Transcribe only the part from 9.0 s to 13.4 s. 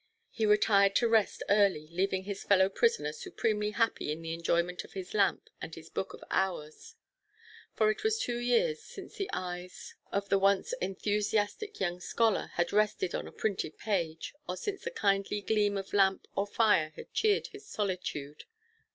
the eyes of the once enthusiastic young scholar had rested on a